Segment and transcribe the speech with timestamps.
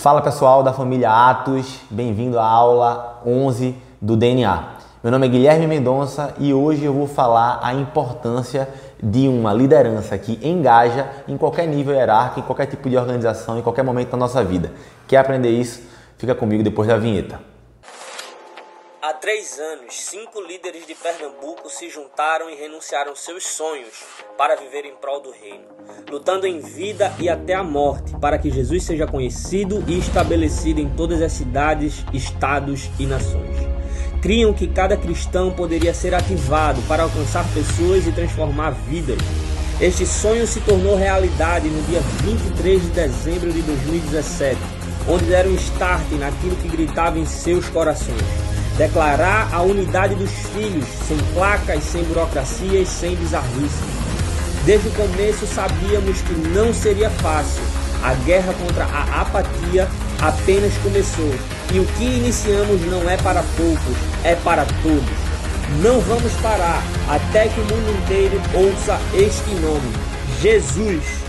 [0.00, 4.64] Fala pessoal da família Atos, bem-vindo à aula 11 do DNA.
[5.02, 8.68] Meu nome é Guilherme Mendonça e hoje eu vou falar a importância
[9.02, 13.62] de uma liderança que engaja em qualquer nível hierárquico, em qualquer tipo de organização, em
[13.62, 14.70] qualquer momento da nossa vida.
[15.08, 15.82] Quer aprender isso?
[16.16, 17.40] Fica comigo depois da vinheta.
[19.00, 24.02] Há três anos, cinco líderes de Pernambuco se juntaram e renunciaram seus sonhos
[24.36, 25.64] para viver em prol do reino,
[26.10, 30.88] lutando em vida e até a morte para que Jesus seja conhecido e estabelecido em
[30.96, 33.56] todas as cidades, estados e nações.
[34.20, 39.18] Criam que cada cristão poderia ser ativado para alcançar pessoas e transformar vidas.
[39.80, 44.60] Este sonho se tornou realidade no dia 23 de dezembro de 2017,
[45.08, 51.18] onde deram start naquilo que gritava em seus corações Declarar a unidade dos filhos, sem
[51.34, 53.82] placas, sem burocracias, sem bizarrice.
[54.64, 57.60] Desde o começo sabíamos que não seria fácil.
[58.04, 59.88] A guerra contra a apatia
[60.22, 61.34] apenas começou.
[61.72, 65.28] E o que iniciamos não é para poucos, é para todos.
[65.82, 69.92] Não vamos parar até que o mundo inteiro ouça este nome:
[70.40, 71.27] Jesus.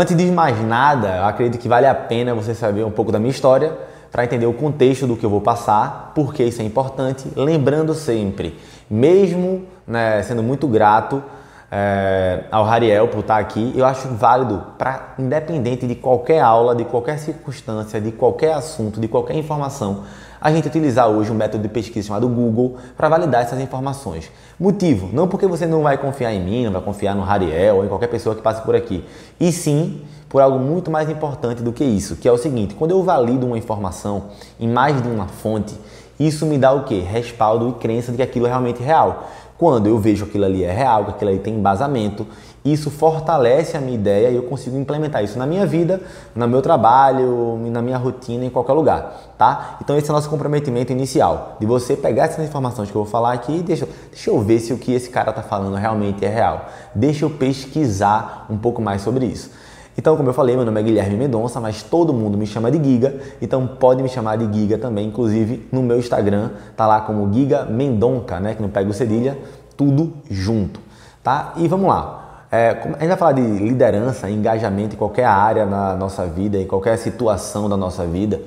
[0.00, 3.32] Antes de mais nada, acredito que vale a pena você saber um pouco da minha
[3.32, 3.76] história
[4.12, 7.92] para entender o contexto do que eu vou passar, por que isso é importante, lembrando
[7.94, 8.56] sempre,
[8.88, 11.20] mesmo né, sendo muito grato
[11.68, 16.84] é, ao Rariel por estar aqui, eu acho válido para, independente de qualquer aula, de
[16.84, 20.04] qualquer circunstância, de qualquer assunto, de qualquer informação,
[20.40, 24.30] a gente utilizar hoje um método de pesquisa chamado Google para validar essas informações.
[24.58, 27.84] Motivo, não porque você não vai confiar em mim, não vai confiar no Rariel ou
[27.84, 29.04] em qualquer pessoa que passe por aqui,
[29.38, 32.90] e sim por algo muito mais importante do que isso, que é o seguinte, quando
[32.90, 34.24] eu valido uma informação
[34.60, 35.74] em mais de uma fonte,
[36.20, 36.98] isso me dá o que?
[36.98, 39.28] Respaldo e crença de que aquilo é realmente real.
[39.56, 42.26] Quando eu vejo que aquilo ali é real, que aquilo ali tem embasamento,
[42.72, 46.00] isso fortalece a minha ideia e eu consigo implementar isso na minha vida,
[46.34, 49.78] no meu trabalho, na minha rotina, em qualquer lugar, tá?
[49.80, 53.10] Então esse é o nosso comprometimento inicial, de você pegar essas informações que eu vou
[53.10, 56.24] falar aqui e deixa, deixa eu ver se o que esse cara está falando realmente
[56.24, 56.66] é real.
[56.94, 59.50] Deixa eu pesquisar um pouco mais sobre isso.
[59.98, 62.82] Então, como eu falei, meu nome é Guilherme Mendonça, mas todo mundo me chama de
[62.82, 67.32] Giga, então pode me chamar de Giga também, inclusive no meu Instagram, tá lá como
[67.32, 69.36] Giga Mendonca, né, que não pega o cedilha,
[69.76, 70.78] tudo junto,
[71.20, 71.52] tá?
[71.56, 72.27] E vamos lá.
[72.50, 76.66] É, a gente vai falar de liderança, engajamento em qualquer área na nossa vida, em
[76.66, 78.40] qualquer situação da nossa vida.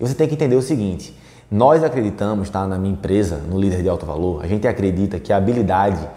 [0.00, 1.14] E você tem que entender o seguinte:
[1.50, 5.32] nós acreditamos, tá, na minha empresa, no líder de alto valor, a gente acredita que
[5.32, 6.08] habilidade,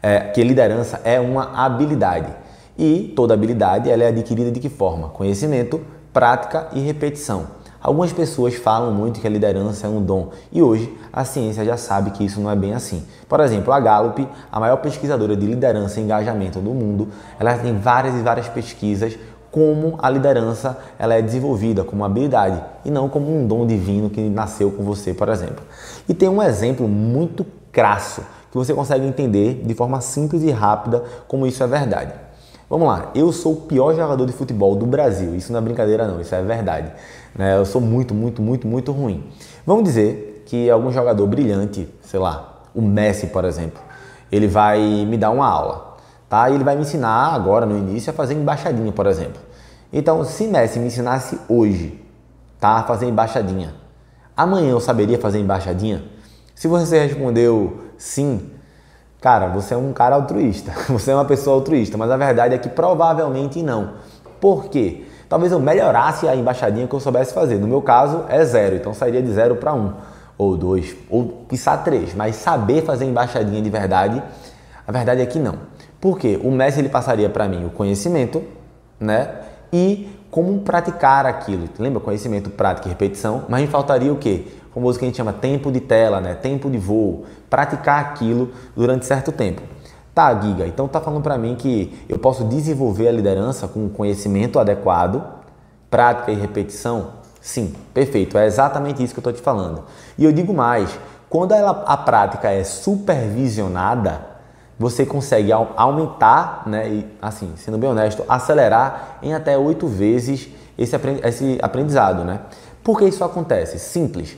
[0.00, 2.32] é, que liderança é uma habilidade.
[2.78, 5.08] E toda habilidade ela é adquirida de que forma?
[5.08, 5.80] Conhecimento,
[6.12, 7.48] prática e repetição.
[7.80, 11.76] Algumas pessoas falam muito que a liderança é um dom e hoje a ciência já
[11.76, 13.04] sabe que isso não é bem assim.
[13.28, 17.76] Por exemplo, a Gallup, a maior pesquisadora de liderança e engajamento do mundo, ela tem
[17.78, 19.16] várias e várias pesquisas
[19.50, 24.20] como a liderança ela é desenvolvida como habilidade e não como um dom divino que
[24.28, 25.64] nasceu com você, por exemplo.
[26.08, 31.02] E tem um exemplo muito crasso que você consegue entender de forma simples e rápida
[31.26, 32.25] como isso é verdade.
[32.68, 35.36] Vamos lá, eu sou o pior jogador de futebol do Brasil.
[35.36, 36.92] Isso não é brincadeira, não, isso é verdade.
[37.32, 37.56] Né?
[37.56, 39.24] Eu sou muito, muito, muito, muito ruim.
[39.64, 43.80] Vamos dizer que algum jogador brilhante, sei lá, o Messi, por exemplo,
[44.32, 45.96] ele vai me dar uma aula,
[46.28, 46.50] tá?
[46.50, 49.40] E ele vai me ensinar agora no início a fazer embaixadinha, por exemplo.
[49.92, 52.02] Então, se Messi me ensinasse hoje,
[52.58, 53.74] tá, a fazer embaixadinha,
[54.36, 56.02] amanhã eu saberia fazer embaixadinha?
[56.52, 58.50] Se você respondeu sim,
[59.20, 62.58] Cara, você é um cara altruísta, você é uma pessoa altruísta, mas a verdade é
[62.58, 63.94] que provavelmente não.
[64.40, 65.04] Por quê?
[65.28, 67.56] Talvez eu melhorasse a embaixadinha que eu soubesse fazer.
[67.56, 69.92] No meu caso, é zero, então sairia de zero para um,
[70.38, 72.14] ou dois, ou quiçá três.
[72.14, 74.22] Mas saber fazer embaixadinha de verdade,
[74.86, 75.54] a verdade é que não.
[76.00, 76.38] Por quê?
[76.44, 78.44] O mestre ele passaria para mim o conhecimento,
[79.00, 79.30] né?
[79.72, 81.68] E como praticar aquilo.
[81.78, 81.98] Lembra?
[81.98, 83.44] Conhecimento, prática e repetição.
[83.48, 84.46] Mas me faltaria o quê?
[84.76, 86.34] Famoso que a gente chama tempo de tela, né?
[86.34, 89.62] tempo de voo, praticar aquilo durante certo tempo.
[90.14, 94.58] Tá, Giga, então tá falando para mim que eu posso desenvolver a liderança com conhecimento
[94.58, 95.24] adequado,
[95.90, 97.12] prática e repetição?
[97.40, 99.84] Sim, perfeito, é exatamente isso que eu estou te falando.
[100.18, 100.90] E eu digo mais,
[101.30, 104.26] quando ela, a prática é supervisionada,
[104.78, 110.94] você consegue aumentar, né, e assim, sendo bem honesto, acelerar em até oito vezes esse
[111.62, 112.40] aprendizado, né?
[112.84, 113.78] Por que isso acontece?
[113.78, 114.36] Simples.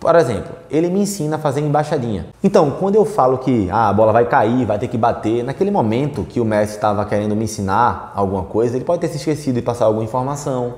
[0.00, 2.26] Por exemplo, ele me ensina a fazer embaixadinha.
[2.42, 5.70] Então, quando eu falo que ah, a bola vai cair, vai ter que bater, naquele
[5.70, 9.56] momento que o mestre estava querendo me ensinar alguma coisa, ele pode ter se esquecido
[9.56, 10.74] de passar alguma informação.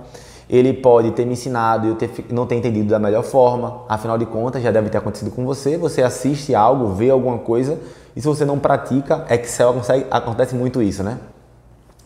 [0.48, 3.82] ele pode ter me ensinado e eu ter, não ter entendido da melhor forma.
[3.88, 5.76] Afinal de contas, já deve ter acontecido com você.
[5.76, 7.78] Você assiste algo, vê alguma coisa
[8.16, 11.18] e se você não pratica, Excel consegue, acontece muito isso, né?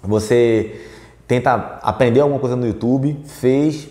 [0.02, 0.80] Você
[1.26, 3.88] tenta aprender alguma coisa no YouTube, fez,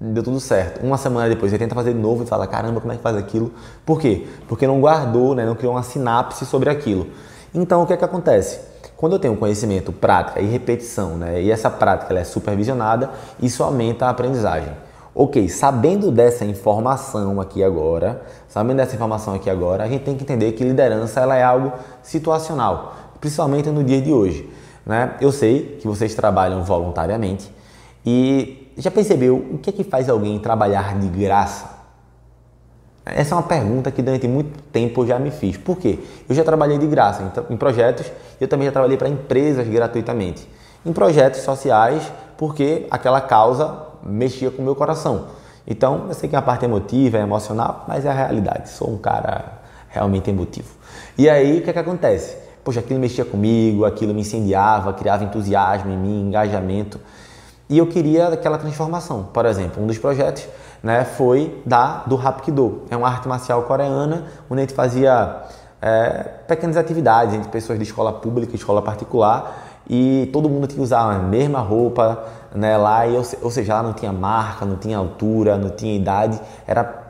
[0.00, 0.84] deu tudo certo.
[0.84, 3.16] Uma semana depois você tenta fazer de novo e fala: caramba, como é que faz
[3.16, 3.52] aquilo?
[3.84, 4.26] Por quê?
[4.48, 5.44] Porque não guardou, né?
[5.44, 7.06] não criou uma sinapse sobre aquilo.
[7.54, 8.60] Então o que é que acontece?
[8.96, 13.10] Quando eu tenho conhecimento, prática e repetição, né, e essa prática ela é supervisionada,
[13.40, 14.72] isso aumenta a aprendizagem.
[15.14, 20.22] Ok, sabendo dessa informação aqui agora, sabendo dessa informação aqui agora, a gente tem que
[20.22, 21.72] entender que liderança ela é algo
[22.02, 24.48] situacional, principalmente no dia de hoje.
[24.84, 25.14] Né?
[25.20, 27.50] Eu sei que vocês trabalham voluntariamente
[28.04, 31.76] e já percebeu o que é que faz alguém trabalhar de graça?
[33.04, 35.56] Essa é uma pergunta que durante muito tempo eu já me fiz.
[35.56, 36.00] Por quê?
[36.28, 40.46] Eu já trabalhei de graça em projetos eu também já trabalhei para empresas gratuitamente.
[40.84, 45.28] Em projetos sociais, porque aquela causa mexia com o meu coração.
[45.66, 48.70] Então, eu sei que a parte emotiva, é emocional, mas é a realidade.
[48.70, 50.68] Sou um cara realmente emotivo.
[51.18, 52.36] E aí, o que, é que acontece?
[52.62, 57.00] Poxa, aquilo mexia comigo, aquilo me incendiava, criava entusiasmo em mim, engajamento.
[57.68, 59.24] E eu queria aquela transformação.
[59.32, 60.46] Por exemplo, um dos projetos
[60.82, 62.82] né, foi da do Hapkido.
[62.90, 65.42] É uma arte marcial coreana onde a gente fazia
[65.82, 70.76] é, pequenas atividades entre pessoas de escola pública e escola particular e todo mundo tinha
[70.76, 72.24] que usar a mesma roupa
[72.54, 76.40] né, lá, e, ou seja, lá não tinha marca, não tinha altura, não tinha idade,
[76.66, 77.06] era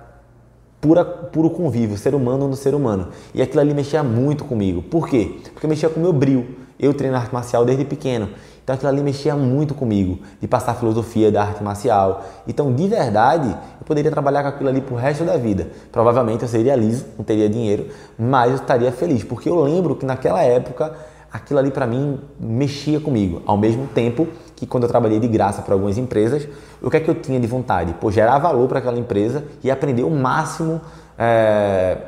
[0.81, 3.09] pura, puro convívio, ser humano no ser humano.
[3.35, 4.83] E aquilo ali mexia muito comigo.
[4.83, 5.41] Por quê?
[5.53, 6.67] Porque mexia com o meu brilho.
[6.79, 8.29] Eu treino arte marcial desde pequeno.
[8.67, 12.25] Então aquilo ali mexia muito comigo, de passar a filosofia da arte marcial.
[12.49, 15.69] Então, de verdade, eu poderia trabalhar com aquilo ali pro resto da vida.
[15.93, 17.87] Provavelmente eu seria liso, não teria dinheiro,
[18.19, 20.93] mas eu estaria feliz, porque eu lembro que naquela época
[21.33, 23.41] aquilo ali para mim mexia comigo.
[23.47, 24.27] Ao mesmo tempo
[24.57, 26.49] que quando eu trabalhei de graça para algumas empresas,
[26.83, 27.95] o que é que eu tinha de vontade?
[28.01, 30.81] Pô, gerar valor para aquela empresa e aprender o máximo
[31.17, 31.99] é,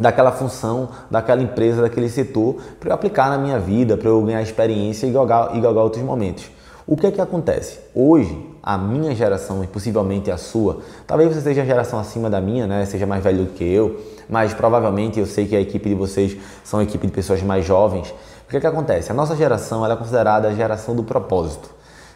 [0.00, 4.40] daquela função, daquela empresa, daquele setor, para eu aplicar na minha vida, para eu ganhar
[4.40, 6.50] experiência e galgar, e galgar outros momentos.
[6.86, 7.78] O que é que acontece?
[7.94, 12.40] Hoje, a minha geração e possivelmente a sua, talvez você seja a geração acima da
[12.40, 12.84] minha, né?
[12.86, 16.36] seja mais velho do que eu, mas provavelmente eu sei que a equipe de vocês
[16.64, 18.12] são equipe de pessoas mais jovens.
[18.46, 19.12] O que é que acontece?
[19.12, 21.70] A nossa geração é considerada a geração do propósito.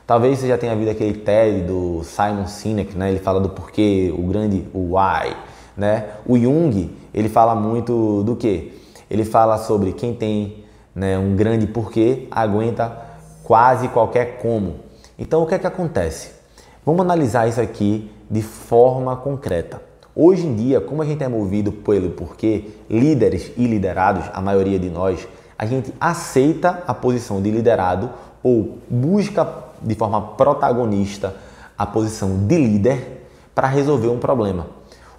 [0.07, 3.11] Talvez você já tenha visto aquele TED do Simon Sinek, né?
[3.11, 5.37] ele fala do porquê, o grande o why.
[5.77, 6.07] Né?
[6.27, 8.83] O Jung, ele fala muito do que?
[9.09, 10.65] Ele fala sobre quem tem
[10.95, 12.97] né, um grande porquê aguenta
[13.45, 14.77] quase qualquer como.
[15.19, 16.33] Então o que é que acontece?
[16.85, 19.81] Vamos analisar isso aqui de forma concreta.
[20.17, 24.79] Hoje em dia, como a gente é movido pelo porquê, líderes e liderados, a maioria
[24.79, 25.27] de nós,
[25.59, 28.11] a gente aceita a posição de liderado
[28.43, 31.35] ou busca de forma protagonista
[31.77, 34.67] a posição de líder para resolver um problema.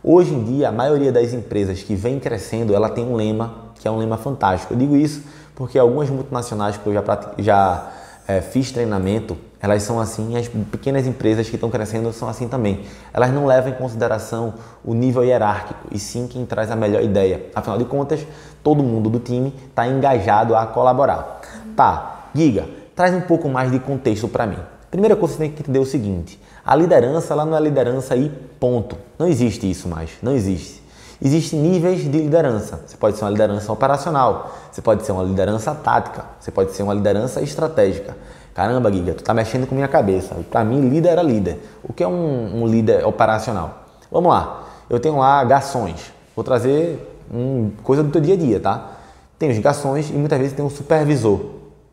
[0.07, 3.88] Hoje em dia, a maioria das empresas que vem crescendo, ela tem um lema que
[3.88, 4.75] é um lema fantástico.
[4.75, 5.24] Eu digo isso
[5.56, 7.04] porque algumas multinacionais que eu já,
[7.40, 7.92] já
[8.28, 12.81] é, fiz treinamento, elas são assim, as pequenas empresas que estão crescendo são assim também.
[13.12, 14.54] Elas não levam em consideração
[14.84, 17.48] o nível hierárquico, e sim quem traz a melhor ideia.
[17.56, 18.24] Afinal de contas,
[18.62, 21.42] todo mundo do time está engajado a colaborar.
[21.75, 24.60] Tá, Giga, traz um pouco mais de contexto para mim.
[24.92, 27.62] Primeira coisa que você tem que entender é o seguinte: a liderança ela não é
[27.62, 28.29] liderança e
[28.59, 28.97] ponto.
[29.19, 30.83] Não existe isso mais, não existe.
[31.23, 32.81] Existem níveis de liderança.
[32.85, 36.83] Você pode ser uma liderança operacional, você pode ser uma liderança tática, você pode ser
[36.83, 38.18] uma liderança estratégica.
[38.56, 40.35] Caramba, Giga, tu tá mexendo com minha cabeça.
[40.49, 41.59] Para mim, líder é líder.
[41.83, 43.83] O que é um, um, líder operacional?
[44.09, 44.63] Vamos lá.
[44.90, 46.11] Eu tenho lá garçons.
[46.35, 48.92] Vou trazer um, coisa do teu dia a dia, tá?
[49.37, 51.42] Tem os garçons e muitas vezes tem um supervisor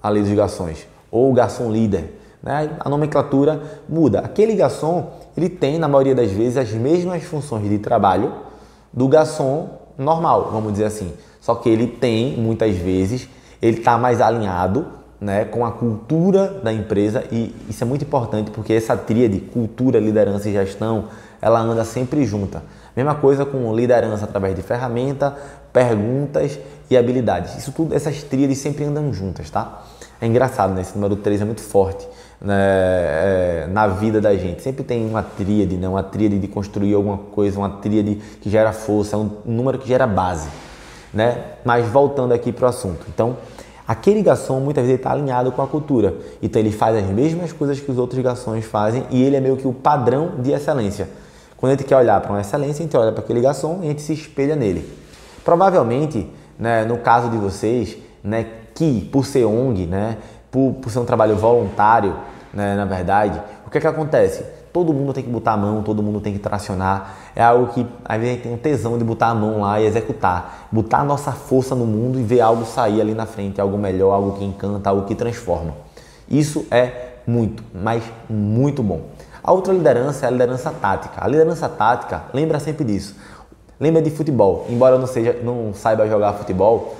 [0.03, 0.87] ali dos garçons.
[1.11, 2.22] Ou o garçom líder.
[2.43, 2.71] Né?
[2.81, 4.21] A nomenclatura muda.
[4.21, 8.33] Aquele garçom, ele tem, na maioria das vezes, as mesmas funções de trabalho
[8.93, 11.13] do garçom normal, vamos dizer assim.
[11.41, 13.29] Só que ele tem, muitas vezes,
[13.61, 14.87] ele está mais alinhado
[15.21, 20.01] né, com a cultura da empresa e isso é muito importante porque essa tríade, cultura,
[20.01, 21.05] liderança e gestão,
[21.41, 22.63] ela anda sempre junta.
[22.97, 25.35] Mesma coisa com liderança através de ferramenta,
[25.73, 26.59] perguntas
[26.91, 27.57] e habilidades.
[27.57, 29.85] Isso tudo, essas tríades sempre andam juntas, tá?
[30.21, 30.83] É engraçado, né?
[30.83, 32.07] Esse número 3 é muito forte
[32.43, 34.63] né, é, na vida da gente.
[34.63, 38.73] Sempre tem uma tríade, né, uma tríade de construir alguma coisa, uma tríade que gera
[38.73, 40.49] força, um número que gera base.
[41.15, 41.39] Né?
[41.65, 43.07] Mas voltando aqui para o assunto.
[43.09, 43.37] Então,
[43.87, 46.15] aquele garçom muitas vezes está alinhado com a cultura.
[46.43, 49.57] Então, ele faz as mesmas coisas que os outros garçons fazem e ele é meio
[49.57, 51.09] que o padrão de excelência.
[51.57, 53.87] Quando a gente quer olhar para uma excelência, a gente olha para aquele garçom e
[53.87, 54.91] a gente se espelha nele.
[55.45, 60.17] Provavelmente, né, no caso de vocês, né, que por ser ONG, né,
[60.51, 62.17] por, por ser um trabalho voluntário,
[62.53, 64.45] né, na verdade, o que é que acontece?
[64.73, 67.15] Todo mundo tem que botar a mão, todo mundo tem que tracionar.
[67.37, 69.81] É algo que às vezes a gente tem um tesão de botar a mão lá
[69.81, 70.69] e executar.
[70.73, 74.13] Botar a nossa força no mundo e ver algo sair ali na frente, algo melhor,
[74.13, 75.75] algo que encanta, algo que transforma.
[76.29, 79.03] Isso é muito, mas muito bom.
[79.43, 81.23] A outra liderança é a liderança tática.
[81.23, 83.17] A liderança tática, lembra sempre disso.
[83.79, 84.67] Lembra de futebol.
[84.71, 86.95] Embora eu não, seja, não saiba jogar futebol,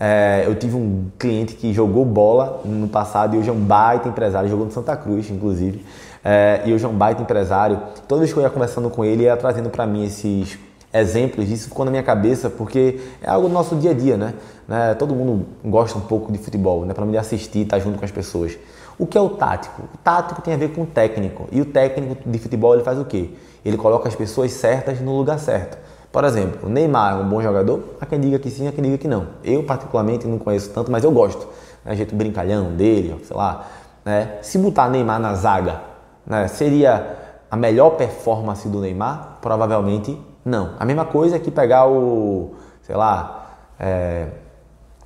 [0.00, 4.08] é, eu tive um cliente que jogou bola no passado e hoje é um baita
[4.08, 5.84] empresário, jogou no Santa Cruz, inclusive.
[6.24, 7.80] É, e hoje é um baita empresário.
[8.06, 10.58] Toda vez que eu ia conversando com ele, ia trazendo para mim esses
[10.92, 11.50] exemplos.
[11.50, 14.34] Isso ficou na minha cabeça porque é algo do nosso dia a dia, né?
[14.66, 14.94] né?
[14.94, 16.94] Todo mundo gosta um pouco de futebol, né?
[16.94, 18.56] Para mim assistir, estar tá junto com as pessoas.
[18.98, 19.82] O que é o tático?
[19.82, 21.48] O tático tem a ver com o técnico.
[21.52, 23.30] E o técnico de futebol ele faz o quê?
[23.64, 25.78] Ele coloca as pessoas certas no lugar certo.
[26.10, 27.96] Por exemplo, o Neymar é um bom jogador?
[28.00, 29.26] Há quem diga que sim, há quem diga que não.
[29.44, 31.46] Eu, particularmente, não conheço tanto, mas eu gosto.
[31.84, 31.94] Né?
[31.94, 33.66] Jeito brincalhão dele, sei lá.
[34.04, 34.38] Né?
[34.42, 35.82] Se botar Neymar na zaga,
[36.26, 36.48] né?
[36.48, 37.16] seria
[37.50, 39.38] a melhor performance do Neymar?
[39.42, 40.70] Provavelmente não.
[40.78, 43.46] A mesma coisa é que pegar o, sei lá,
[43.78, 44.28] é,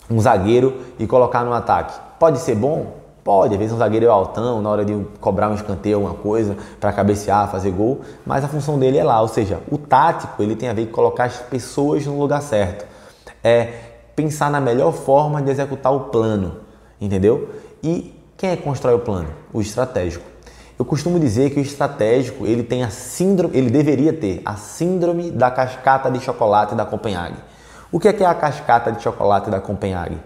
[0.09, 1.99] um zagueiro e colocar no ataque.
[2.18, 3.01] Pode ser bom?
[3.25, 6.57] Pode, às vezes um zagueiro é altão na hora de cobrar um escanteio, alguma coisa,
[6.81, 10.57] para cabecear, fazer gol, mas a função dele é lá, ou seja, o tático ele
[10.57, 12.85] tem a ver com colocar as pessoas no lugar certo.
[13.45, 16.57] É pensar na melhor forma de executar o plano,
[17.00, 17.49] entendeu?
[17.83, 19.29] E quem é que constrói o plano?
[19.52, 20.25] O estratégico.
[20.76, 25.31] Eu costumo dizer que o estratégico ele tem a síndrome, ele deveria ter a síndrome
[25.31, 27.37] da cascata de chocolate da Copenhague.
[27.93, 30.19] O que é, que é a cascata de chocolate da Copenhague?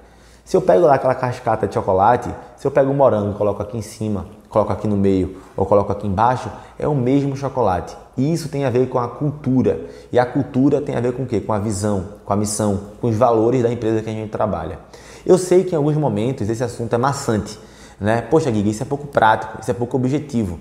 [0.47, 3.61] Se eu pego lá aquela cascata de chocolate, se eu pego o morango e coloco
[3.61, 6.49] aqui em cima, coloco aqui no meio ou coloco aqui embaixo,
[6.79, 7.97] é o mesmo chocolate.
[8.17, 9.81] E isso tem a ver com a cultura.
[10.13, 11.41] E a cultura tem a ver com o quê?
[11.41, 14.79] Com a visão, com a missão, com os valores da empresa que a gente trabalha.
[15.27, 17.59] Eu sei que em alguns momentos esse assunto é maçante,
[18.01, 18.23] né?
[18.23, 20.61] Poxa, Guiga, isso é pouco prático, isso é pouco objetivo.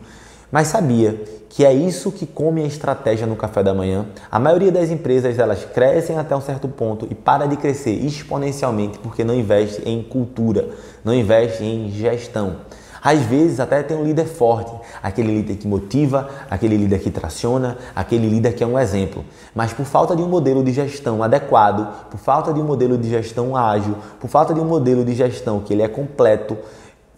[0.55, 4.05] Mas sabia que é isso que come a estratégia no café da manhã?
[4.31, 8.97] A maioria das empresas elas crescem até um certo ponto e para de crescer exponencialmente
[8.99, 10.69] porque não investe em cultura,
[11.03, 12.55] não investe em gestão.
[13.03, 14.71] Às vezes até tem um líder forte,
[15.03, 19.25] aquele líder que motiva, aquele líder que traciona, aquele líder que é um exemplo.
[19.53, 23.09] Mas por falta de um modelo de gestão adequado, por falta de um modelo de
[23.09, 26.57] gestão ágil, por falta de um modelo de gestão que ele é completo,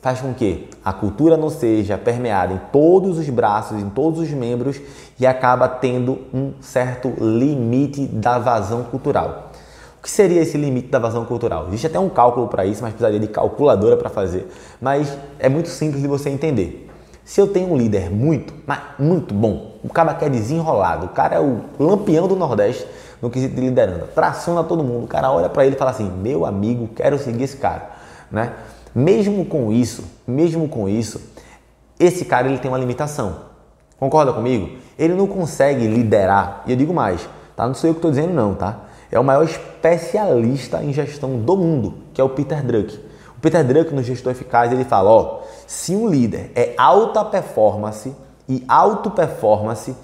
[0.01, 4.29] faz com que a cultura não seja permeada em todos os braços, em todos os
[4.29, 4.79] membros
[5.19, 9.51] e acaba tendo um certo limite da vazão cultural.
[9.99, 11.65] O que seria esse limite da vazão cultural?
[11.67, 14.47] Existe até um cálculo para isso, mas precisaria de calculadora para fazer.
[14.79, 16.87] Mas é muito simples de você entender.
[17.25, 21.09] Se eu tenho um líder muito, mas muito bom, o cara que é desenrolado, o
[21.09, 22.87] cara é o lampião do Nordeste
[23.21, 26.09] no quesito de liderança, traciona todo mundo, o cara olha para ele e fala assim:
[26.09, 27.89] meu amigo, quero seguir esse cara,
[28.31, 28.53] né?
[28.97, 31.21] Mesmo com isso, mesmo com isso,
[31.99, 33.41] esse cara ele tem uma limitação.
[33.99, 34.75] Concorda comigo?
[34.97, 36.63] Ele não consegue liderar.
[36.65, 37.67] E eu digo mais, tá?
[37.67, 38.85] Não sou eu que estou dizendo não, tá?
[39.11, 42.99] É o maior especialista em gestão do mundo, que é o Peter Druck.
[43.37, 48.11] O Peter Druck no Gestor Eficaz ele fala, ó, se um líder é alta performance
[48.49, 49.95] e auto performance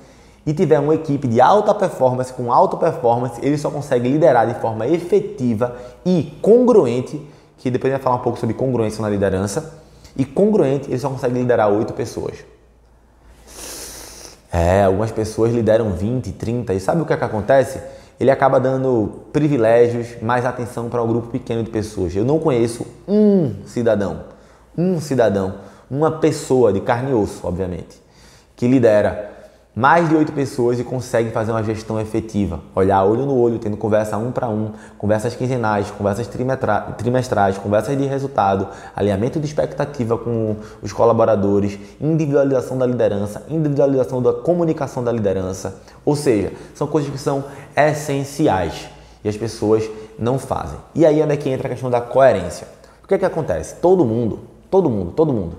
[0.46, 4.54] e tiver uma equipe de alta performance com alta performance, ele só consegue liderar de
[4.62, 7.20] forma efetiva e congruente
[7.58, 9.82] que depois a gente vai falar um pouco sobre congruência na liderança.
[10.16, 12.46] E congruente, ele só consegue liderar oito pessoas.
[14.52, 16.74] É, algumas pessoas lideram 20, 30.
[16.74, 17.82] E sabe o que, é que acontece?
[18.20, 22.16] Ele acaba dando privilégios, mais atenção para um grupo pequeno de pessoas.
[22.16, 24.26] Eu não conheço um cidadão,
[24.78, 25.56] um cidadão,
[25.90, 28.00] uma pessoa de carne e osso, obviamente,
[28.56, 29.33] que lidera
[29.76, 32.60] mais de oito pessoas e consegue fazer uma gestão efetiva.
[32.76, 38.06] Olhar olho no olho, tendo conversa um para um, conversas quinzenais, conversas trimestrais, conversas de
[38.06, 45.82] resultado, alinhamento de expectativa com os colaboradores, individualização da liderança, individualização da comunicação da liderança.
[46.06, 47.44] Ou seja, são coisas que são
[47.76, 48.88] essenciais
[49.24, 49.90] e as pessoas
[50.20, 50.78] não fazem.
[50.94, 52.68] E aí é que entra a questão da coerência.
[53.04, 53.78] O que é que acontece?
[53.78, 55.56] Todo mundo, todo mundo, todo mundo,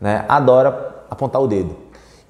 [0.00, 1.76] né, adora apontar o dedo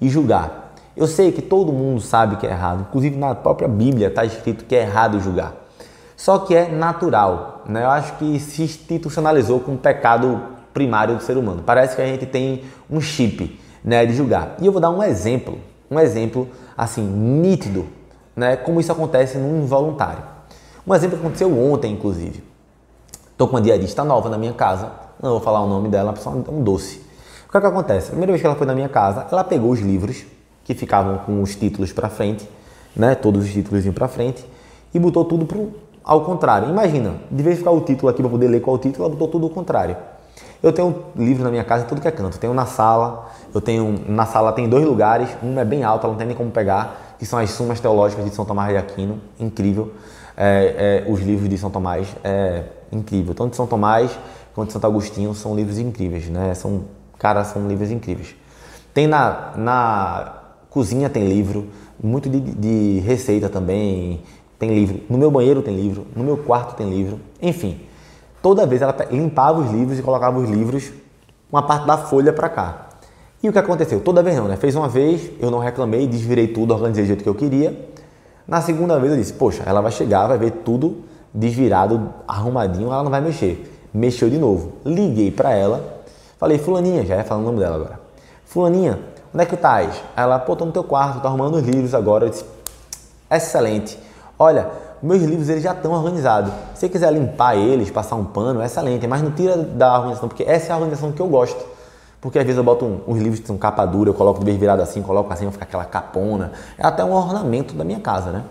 [0.01, 0.62] e julgar
[0.95, 4.65] eu sei que todo mundo sabe que é errado, inclusive na própria Bíblia está escrito
[4.65, 5.53] que é errado julgar.
[6.15, 7.83] Só que é natural, né?
[7.83, 10.41] Eu acho que se institucionalizou como pecado
[10.73, 11.63] primário do ser humano.
[11.65, 14.55] Parece que a gente tem um chip, né, de julgar.
[14.61, 15.59] E eu vou dar um exemplo,
[15.89, 16.47] um exemplo
[16.77, 17.87] assim nítido,
[18.35, 20.23] né, como isso acontece no involuntário.
[20.85, 22.43] Um exemplo que aconteceu ontem, inclusive.
[23.31, 26.29] Estou com uma diarista nova na minha casa, não vou falar o nome dela, só
[26.29, 27.01] um doce.
[27.47, 28.07] O que, é que acontece?
[28.07, 30.25] A primeira vez que ela foi na minha casa, ela pegou os livros
[30.63, 32.47] que ficavam com os títulos para frente,
[32.95, 33.15] né?
[33.15, 34.45] Todos os títulos iam para frente
[34.93, 36.69] e botou tudo pro, ao contrário.
[36.69, 39.27] Imagina, de vez ficar o título aqui para poder ler qual o título, ela botou
[39.27, 39.95] tudo ao contrário.
[40.61, 42.37] Eu tenho livro na minha casa tudo que é canto.
[42.39, 46.13] Tenho na sala, eu tenho na sala tem dois lugares, um é bem alto, ela
[46.13, 49.19] não tem nem como pegar, que são as Sumas Teológicas de São Tomás de Aquino,
[49.39, 49.91] incrível.
[50.35, 53.33] É, é, os livros de São Tomás é incrível.
[53.33, 54.17] Tanto de São Tomás
[54.53, 56.53] quanto de Santo Agostinho são livros incríveis, né?
[56.53, 56.83] São,
[57.17, 58.35] cara, são livros incríveis.
[58.93, 60.33] Tem na, na
[60.73, 61.67] cozinha tem livro,
[62.01, 64.21] muito de, de receita também,
[64.57, 65.01] tem livro.
[65.07, 67.79] No meu banheiro tem livro, no meu quarto tem livro, enfim.
[68.41, 70.91] Toda vez ela limpava os livros e colocava os livros,
[71.51, 72.89] uma parte da folha para cá.
[73.41, 73.99] E o que aconteceu?
[73.99, 74.55] Toda vez não, né?
[74.55, 77.89] Fez uma vez, eu não reclamei, desvirei tudo, organizei do jeito que eu queria.
[78.47, 83.03] Na segunda vez eu disse, poxa, ela vai chegar, vai ver tudo desvirado, arrumadinho, ela
[83.03, 83.69] não vai mexer.
[83.93, 84.73] Mexeu de novo.
[84.83, 86.03] Liguei para ela,
[86.39, 87.99] falei, fulaninha, já ia falando o nome dela agora.
[88.43, 90.01] Fulaninha, onde é que estás?
[90.15, 92.25] Ela, pô, tô no teu quarto, tô arrumando os livros agora.
[92.25, 92.45] Eu disse,
[93.29, 93.97] excelente.
[94.37, 94.69] Olha,
[95.01, 96.51] meus livros eles já estão organizados.
[96.73, 100.29] Se você quiser limpar eles, passar um pano, é excelente, mas não tira da organização,
[100.29, 101.73] porque essa é a organização que eu gosto.
[102.21, 104.45] Porque às vezes eu boto um, uns livros que são capa dura, eu coloco de
[104.45, 106.53] vez virado assim, coloco assim, vai ficar aquela capona.
[106.77, 108.43] É até um ornamento da minha casa, né?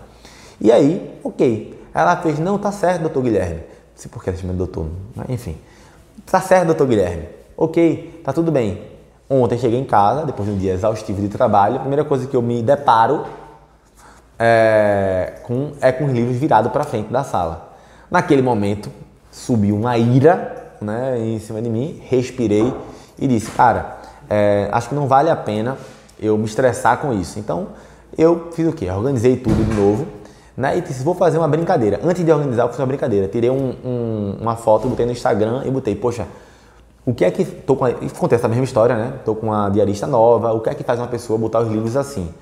[0.61, 1.81] E aí, ok.
[1.91, 3.55] Ela fez, não, tá certo, doutor Guilherme.
[3.55, 4.85] Não sei por que ela chama doutor,
[5.15, 5.57] mas enfim.
[6.25, 7.27] Tá certo, doutor Guilherme.
[7.57, 8.92] Ok, tá tudo bem.
[9.29, 12.35] Ontem cheguei em casa, depois de um dia exaustivo de trabalho, a primeira coisa que
[12.35, 13.25] eu me deparo
[14.37, 17.73] é com, é com os livros virados para frente da sala.
[18.11, 18.91] Naquele momento,
[19.31, 22.73] subiu uma ira né, em cima de mim, respirei
[23.17, 23.97] e disse, cara,
[24.29, 25.77] é, acho que não vale a pena
[26.19, 27.39] eu me estressar com isso.
[27.39, 27.69] Então,
[28.17, 28.89] eu fiz o quê?
[28.89, 30.07] Organizei tudo de novo,
[30.55, 30.77] né?
[30.77, 31.99] E disse, vou fazer uma brincadeira.
[32.03, 33.27] Antes de organizar, eu fiz uma brincadeira.
[33.27, 36.27] Tirei um, um, uma foto, botei no Instagram e botei, poxa,
[37.05, 37.43] o que é que.
[37.43, 39.13] Tô com a, acontece a mesma história, né?
[39.25, 41.95] Tô com uma diarista nova, o que é que faz uma pessoa botar os livros
[41.97, 42.33] assim,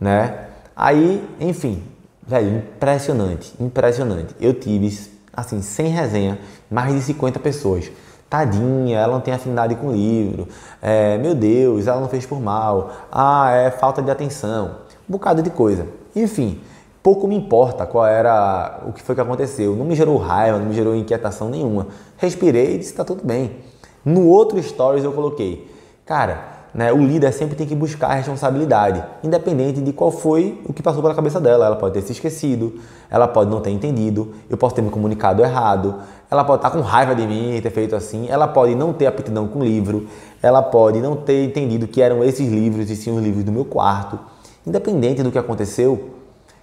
[0.00, 0.46] né?
[0.76, 1.82] Aí, enfim,
[2.26, 4.34] velho, impressionante, impressionante.
[4.40, 4.96] Eu tive,
[5.32, 6.38] assim, sem resenha,
[6.70, 7.90] mais de 50 pessoas.
[8.30, 10.46] Tadinha, ela não tem afinidade com o livro.
[10.82, 12.92] É, meu Deus, ela não fez por mal.
[13.10, 14.76] Ah, é falta de atenção.
[15.08, 15.86] Um bocado de coisa.
[16.14, 16.60] Enfim,
[17.02, 19.74] pouco me importa qual era o que foi que aconteceu.
[19.74, 21.86] Não me gerou raiva, não me gerou inquietação nenhuma.
[22.18, 23.56] Respirei e disse: tá tudo bem.
[24.04, 25.70] No outro stories eu coloquei,
[26.06, 30.72] cara, né, o líder sempre tem que buscar a responsabilidade, independente de qual foi o
[30.72, 31.66] que passou pela cabeça dela.
[31.66, 32.74] Ela pode ter se esquecido,
[33.10, 35.96] ela pode não ter entendido, eu posso ter me comunicado errado,
[36.30, 39.06] ela pode estar com raiva de mim e ter feito assim, ela pode não ter
[39.06, 40.06] aptidão com o livro,
[40.42, 43.64] ela pode não ter entendido que eram esses livros e sim os livros do meu
[43.64, 44.18] quarto.
[44.66, 46.10] Independente do que aconteceu,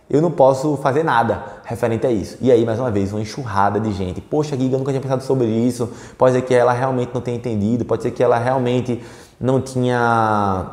[0.09, 2.37] eu não posso fazer nada referente a isso.
[2.39, 4.21] E aí, mais uma vez, uma enxurrada de gente.
[4.21, 5.89] Poxa, Giga, eu nunca tinha pensado sobre isso.
[6.17, 9.01] Pode ser que ela realmente não tenha entendido, pode ser que ela realmente
[9.39, 10.65] não tinha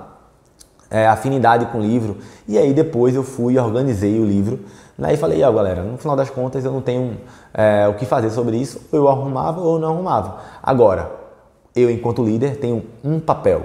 [0.90, 2.18] é, afinidade com o livro.
[2.47, 4.61] E aí depois eu fui e organizei o livro.
[4.99, 7.16] Né, e falei, ó oh, galera, no final das contas eu não tenho
[7.55, 8.81] é, o que fazer sobre isso.
[8.92, 10.40] Eu arrumava ou não arrumava.
[10.62, 11.11] Agora,
[11.75, 13.64] eu enquanto líder tenho um papel,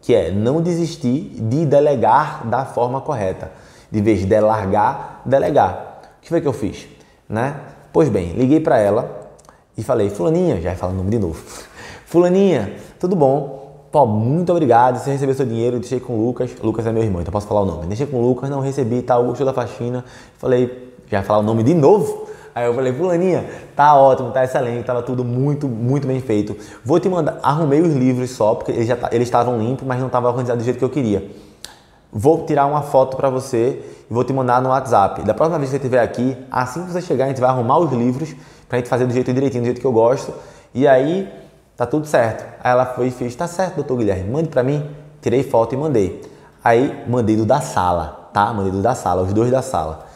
[0.00, 3.50] que é não desistir de delegar da forma correta.
[3.90, 6.00] De vez de largar, delegar.
[6.18, 6.86] O que foi que eu fiz?
[7.28, 7.56] Né?
[7.92, 9.30] Pois bem, liguei para ela
[9.76, 11.42] e falei, fulaninha, já falando o nome de novo.
[12.06, 13.86] Fulaninha, tudo bom?
[13.90, 14.98] Pô, muito obrigado.
[14.98, 16.50] Você recebeu seu dinheiro, deixei com o Lucas.
[16.62, 17.86] Lucas é meu irmão, então posso falar o nome.
[17.86, 20.04] Deixei com o Lucas, não recebi, tá, Augusto da faxina.
[20.38, 22.28] Falei, já falar o nome de novo?
[22.54, 26.56] Aí eu falei, fulaninha, tá ótimo, tá excelente, tava tudo muito, muito bem feito.
[26.84, 30.06] Vou te mandar, arrumei os livros só, porque eles já eles estavam limpos, mas não
[30.06, 31.30] estavam organizados do jeito que eu queria.
[32.12, 35.22] Vou tirar uma foto para você e vou te mandar no WhatsApp.
[35.22, 37.78] Da próxima vez que você estiver aqui, assim que você chegar, a gente vai arrumar
[37.78, 38.34] os livros
[38.68, 40.32] pra gente fazer do jeito direitinho, do jeito que eu gosto.
[40.74, 41.32] E aí
[41.76, 42.44] tá tudo certo.
[42.62, 44.90] Aí ela foi e fez, tá certo, doutor Guilherme, mande para mim.
[45.22, 46.20] Tirei foto e mandei.
[46.64, 48.52] Aí mandei do da sala, tá?
[48.52, 50.06] Mandei do da sala, os dois da sala.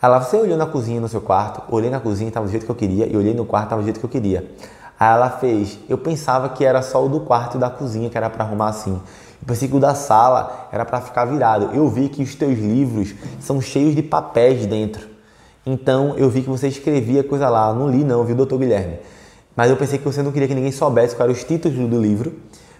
[0.00, 2.64] Aí ela, você olhou na cozinha no seu quarto, olhei na cozinha, tava do jeito
[2.64, 4.50] que eu queria, e olhei no quarto, tava do jeito que eu queria.
[4.98, 8.16] Aí ela fez, eu pensava que era só o do quarto e da cozinha que
[8.16, 9.00] era para arrumar assim.
[9.40, 11.70] Eu pensei que o da sala era para ficar virado.
[11.74, 15.08] Eu vi que os teus livros são cheios de papéis dentro.
[15.64, 17.72] Então eu vi que você escrevia coisa lá.
[17.72, 18.98] Não li não, viu, doutor Guilherme?
[19.60, 22.00] mas eu pensei que você não queria que ninguém soubesse quais eram os títulos do
[22.00, 22.34] livro,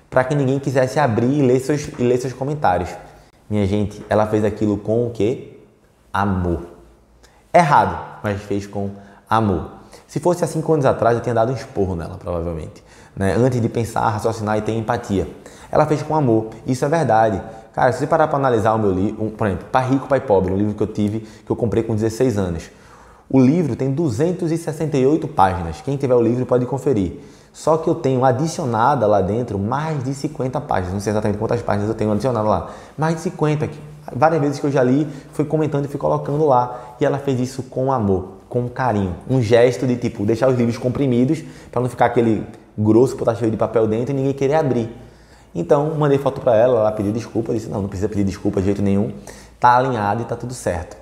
[0.09, 2.89] para que ninguém quisesse abrir e ler, seus, e ler seus comentários.
[3.51, 5.59] Minha gente, ela fez aquilo com o quê?
[6.11, 6.63] Amor.
[7.53, 8.91] Errado, mas fez com
[9.29, 9.73] amor.
[10.07, 12.83] Se fosse há cinco anos atrás, eu tinha dado um esporro nela, provavelmente.
[13.15, 13.35] Né?
[13.35, 15.29] Antes de pensar, raciocinar e ter empatia.
[15.71, 16.49] Ela fez com amor.
[16.67, 17.41] Isso é verdade.
[17.73, 20.21] Cara, se você parar para analisar o meu livro, um, por exemplo, Pai Rico, Pai
[20.21, 22.71] Pobre, um livro que eu tive, que eu comprei com 16 anos.
[23.29, 25.81] O livro tem 268 páginas.
[25.81, 27.21] Quem tiver o livro pode conferir.
[27.53, 30.95] Só que eu tenho adicionada lá dentro mais de 50 páginas.
[30.95, 32.71] Não sei exatamente quantas páginas eu tenho adicionado lá.
[32.99, 33.69] Mais de 50.
[34.15, 36.97] Várias vezes que eu já li, fui comentando e fui colocando lá.
[37.01, 39.15] E ela fez isso com amor, com carinho.
[39.29, 42.45] Um gesto de tipo deixar os livros comprimidos para não ficar aquele
[42.77, 44.91] grosso por estar cheio de papel dentro e ninguém querer abrir.
[45.55, 48.67] Então, mandei foto para ela, ela pediu desculpa, disse: "Não, não precisa pedir desculpa de
[48.67, 49.13] jeito nenhum.
[49.59, 50.97] Tá alinhado e tá tudo certo".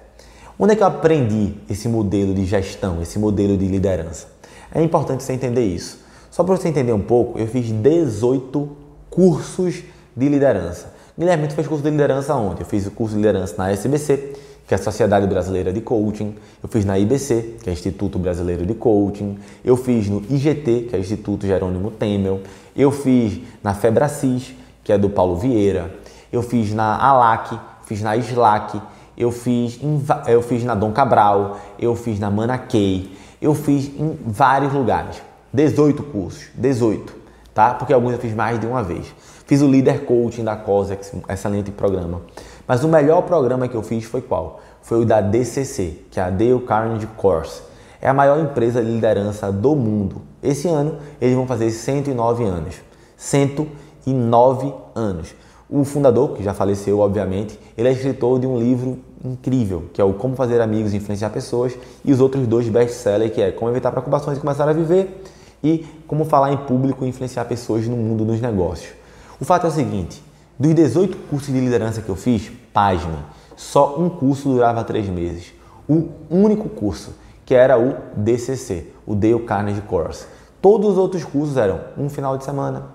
[0.59, 4.27] Onde é que eu aprendi esse modelo de gestão, esse modelo de liderança?
[4.75, 6.01] É importante você entender isso.
[6.31, 8.69] Só para você entender um pouco, eu fiz 18
[9.09, 9.83] cursos
[10.17, 10.93] de liderança.
[11.17, 12.61] Guilherme, tu fez curso de liderança onde?
[12.61, 14.35] Eu fiz o curso de liderança na SBC,
[14.69, 16.37] que é a Sociedade Brasileira de Coaching.
[16.63, 19.39] Eu fiz na IBC, que é Instituto Brasileiro de Coaching.
[19.65, 22.43] Eu fiz no IGT, que é Instituto Jerônimo Temel.
[22.77, 24.55] Eu fiz na Febracis,
[24.85, 25.93] que é do Paulo Vieira.
[26.31, 28.81] Eu fiz na ALAC, fiz na SLAC
[29.19, 34.17] eu fiz, em, eu fiz na Dom Cabral, eu fiz na Manakei, eu fiz em
[34.25, 35.21] vários lugares.
[35.53, 37.13] 18 cursos, 18,
[37.53, 37.75] tá?
[37.75, 39.13] Porque alguns eu fiz mais de uma vez.
[39.45, 42.21] Fiz o Leader Coaching da COSEX, excelente programa.
[42.69, 44.61] Mas o melhor programa que eu fiz foi qual?
[44.83, 47.63] Foi o da DCC, que é a Dale Carnegie Course.
[47.99, 50.21] É a maior empresa de liderança do mundo.
[50.43, 52.77] Esse ano eles vão fazer 109 anos.
[53.17, 55.35] 109 anos.
[55.71, 60.05] O fundador, que já faleceu, obviamente, ele é escritor de um livro incrível, que é
[60.05, 63.71] o Como Fazer Amigos e Influenciar Pessoas, e os outros dois best-sellers, que é Como
[63.71, 65.23] Evitar Preocupações e Começar a Viver,
[65.63, 68.93] e Como Falar em Público e Influenciar Pessoas no Mundo dos Negócios.
[69.41, 70.23] O fato é o seguinte,
[70.59, 73.17] dos 18 cursos de liderança que eu fiz, pasme,
[73.57, 75.53] só um curso durava três meses.
[75.89, 80.27] O único curso, que era o DCC, o Dale Carnegie Course.
[80.61, 82.87] Todos os outros cursos eram um final de semana,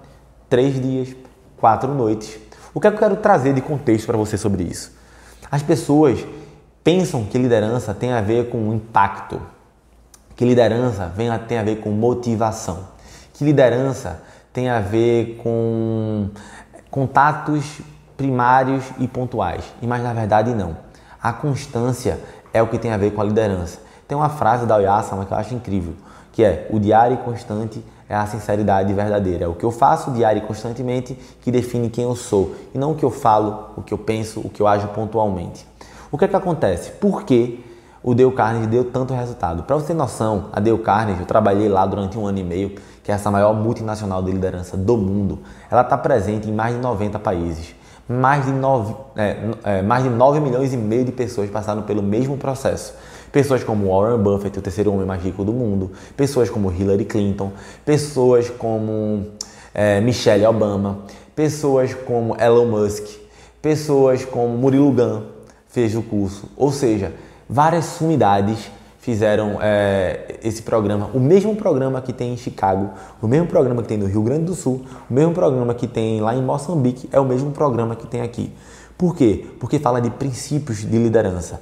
[0.49, 1.15] três dias,
[1.57, 2.37] quatro noites,
[2.73, 4.91] o que, é que eu quero trazer de contexto para você sobre isso?
[5.51, 6.25] As pessoas
[6.83, 9.39] pensam que liderança tem a ver com impacto,
[10.35, 12.87] que liderança vem a, tem a ver com motivação,
[13.31, 16.29] que liderança tem a ver com
[16.89, 17.81] contatos
[18.23, 19.65] primários e pontuais.
[19.81, 20.77] E mas na verdade não.
[21.21, 22.17] A constância
[22.53, 23.79] é o que tem a ver com a liderança.
[24.07, 25.93] Tem uma frase da Oyasama que eu acho incrível,
[26.31, 29.43] que é o diário constante é a sinceridade verdadeira.
[29.43, 32.91] É o que eu faço diário e constantemente que define quem eu sou e não
[32.91, 35.67] o que eu falo, o que eu penso, o que eu ajo pontualmente.
[36.09, 36.91] O que é que acontece?
[36.91, 37.65] Por que
[38.01, 39.63] o Dale Carnegie deu tanto resultado?
[39.63, 42.75] Para você ter noção, a Dale Carnegie, eu trabalhei lá durante um ano e meio,
[43.03, 45.39] que é essa maior multinacional de liderança do mundo.
[45.69, 47.75] Ela está presente em mais de 90 países.
[48.07, 52.03] Mais de, 9, é, é, mais de 9 milhões e meio de pessoas passaram pelo
[52.03, 52.93] mesmo processo.
[53.31, 57.51] Pessoas como Warren Buffett, o terceiro homem mais rico do mundo, pessoas como Hillary Clinton,
[57.85, 59.25] pessoas como
[59.73, 60.99] é, Michelle Obama,
[61.35, 63.05] pessoas como Elon Musk,
[63.61, 65.21] pessoas como Murilo Gun
[65.67, 66.49] fez o curso.
[66.55, 67.13] Ou seja,
[67.49, 68.69] várias sumidades
[69.03, 73.89] fizeram é, esse programa, o mesmo programa que tem em Chicago, o mesmo programa que
[73.89, 77.19] tem no Rio Grande do Sul, o mesmo programa que tem lá em Moçambique, é
[77.19, 78.53] o mesmo programa que tem aqui.
[78.97, 79.45] Por quê?
[79.59, 81.59] Porque fala de princípios de liderança.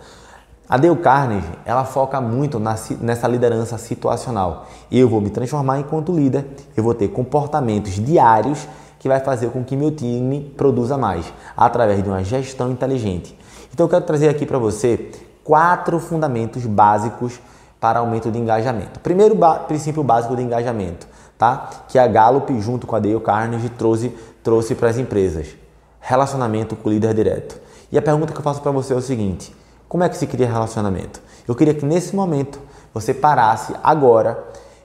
[0.69, 4.67] A Dale Carnegie, ela foca muito nessa liderança situacional.
[4.91, 6.45] Eu vou me transformar enquanto líder,
[6.77, 8.67] eu vou ter comportamentos diários
[8.99, 13.35] que vai fazer com que meu time produza mais, através de uma gestão inteligente.
[13.73, 15.09] Então eu quero trazer aqui para você
[15.43, 17.39] quatro fundamentos básicos
[17.79, 18.99] para aumento de engajamento.
[18.99, 19.35] Primeiro
[19.67, 21.69] princípio básico de engajamento, tá?
[21.87, 25.55] Que a Gallup junto com a Dale Carnegie trouxe trouxe para as empresas.
[25.99, 27.59] Relacionamento com o líder direto.
[27.91, 29.55] E a pergunta que eu faço para você é o seguinte:
[29.87, 31.21] como é que se cria relacionamento?
[31.47, 32.59] Eu queria que nesse momento
[32.93, 34.43] você parasse agora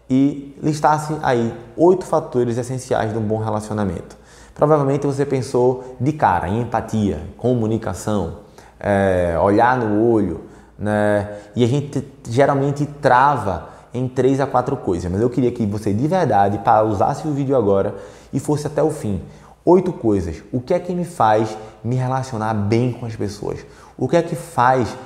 [0.09, 4.17] e listasse aí oito fatores essenciais de um bom relacionamento.
[4.55, 8.39] Provavelmente você pensou de cara em empatia, comunicação,
[8.79, 10.43] é, olhar no olho,
[10.79, 11.29] né?
[11.55, 15.93] E a gente geralmente trava em três a quatro coisas, mas eu queria que você
[15.93, 17.95] de verdade pausasse o vídeo agora
[18.33, 19.23] e fosse até o fim.
[19.65, 20.43] Oito coisas.
[20.53, 23.65] O que é que me faz me relacionar bem com as pessoas?
[23.97, 24.97] O que é que faz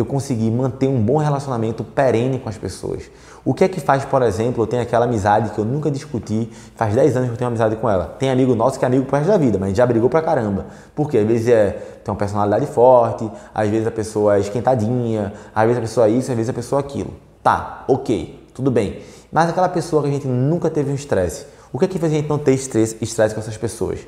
[0.00, 3.10] eu conseguir manter um bom relacionamento perene com as pessoas?
[3.44, 6.50] O que é que faz, por exemplo, eu tenho aquela amizade que eu nunca discuti,
[6.76, 8.04] faz 10 anos que eu tenho amizade com ela.
[8.18, 10.66] Tem amigo nosso que é amigo pro resto da vida, mas já brigou pra caramba.
[10.94, 11.70] Porque às vezes é,
[12.04, 16.10] tem uma personalidade forte, às vezes a pessoa é esquentadinha, às vezes a pessoa é
[16.10, 17.14] isso, às vezes a pessoa é aquilo.
[17.42, 19.00] Tá, ok, tudo bem.
[19.32, 22.12] Mas aquela pessoa que a gente nunca teve um estresse, o que é que faz
[22.12, 24.00] a gente não ter estresse, estresse com essas pessoas?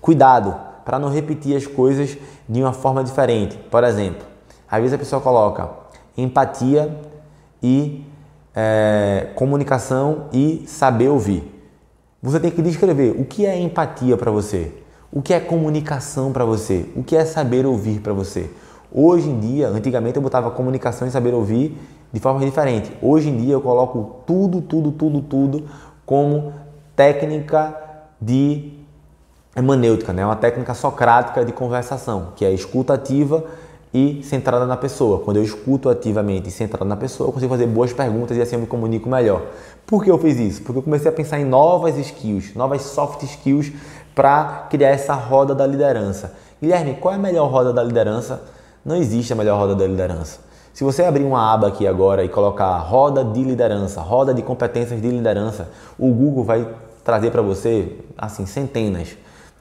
[0.00, 2.16] Cuidado para não repetir as coisas
[2.48, 3.56] de uma forma diferente.
[3.70, 4.35] Por exemplo,
[4.70, 5.68] às vezes a pessoa coloca
[6.16, 6.96] empatia
[7.62, 8.04] e
[8.54, 11.52] é, comunicação e saber ouvir.
[12.22, 14.72] Você tem que descrever o que é empatia para você,
[15.12, 18.50] o que é comunicação para você, o que é saber ouvir para você.
[18.90, 21.76] Hoje em dia, antigamente eu botava comunicação e saber ouvir
[22.12, 22.90] de forma diferente.
[23.02, 25.64] Hoje em dia eu coloco tudo, tudo, tudo, tudo
[26.06, 26.52] como
[26.94, 27.76] técnica
[28.20, 28.72] de
[29.54, 30.24] hermenêutica, né?
[30.24, 33.44] uma técnica socrática de conversação, que é escuta ativa
[33.96, 35.20] e centrada na pessoa.
[35.20, 38.54] Quando eu escuto ativamente e centrada na pessoa, eu consigo fazer boas perguntas e assim
[38.54, 39.40] eu me comunico melhor.
[39.86, 40.62] Por que eu fiz isso?
[40.62, 43.72] Porque eu comecei a pensar em novas skills, novas soft skills
[44.14, 46.34] para criar essa roda da liderança.
[46.60, 48.42] Guilherme, qual é a melhor roda da liderança?
[48.84, 50.40] Não existe a melhor roda da liderança.
[50.74, 55.00] Se você abrir uma aba aqui agora e colocar roda de liderança, roda de competências
[55.00, 56.68] de liderança, o Google vai
[57.02, 59.16] trazer para você assim centenas